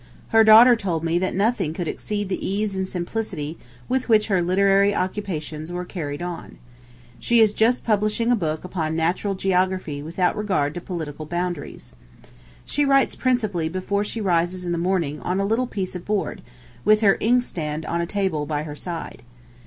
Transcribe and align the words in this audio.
Her 0.29 0.43
daughter 0.43 0.75
told 0.75 1.03
me 1.03 1.19
that 1.19 1.35
nothing 1.35 1.75
could 1.75 1.87
exceed 1.87 2.27
the 2.27 2.43
ease 2.43 2.75
and 2.75 2.87
simplicity 2.87 3.59
with 3.87 4.09
which 4.09 4.29
her 4.29 4.41
literary 4.41 4.95
occupations 4.95 5.71
were 5.71 5.85
carried 5.85 6.23
on. 6.23 6.57
She 7.19 7.39
is 7.39 7.53
just 7.53 7.83
publishing 7.83 8.31
a 8.31 8.35
book 8.35 8.63
upon 8.63 8.95
Natural 8.95 9.35
Geography 9.35 10.01
without 10.01 10.35
regard 10.35 10.73
to 10.73 10.81
political 10.81 11.27
boundaries. 11.27 11.93
She 12.65 12.83
writes 12.83 13.13
principally 13.13 13.69
before 13.69 14.03
she 14.03 14.19
rises 14.21 14.65
in 14.65 14.71
the 14.71 14.79
morning 14.79 15.19
on 15.21 15.39
a 15.39 15.45
little 15.45 15.67
piece 15.67 15.93
of 15.95 16.03
board, 16.03 16.41
with 16.83 17.01
her 17.01 17.17
inkstand 17.19 17.85
on 17.85 18.01
a 18.01 18.07
table 18.07 18.47
by 18.47 18.63
her 18.63 18.75
side. 18.75 19.21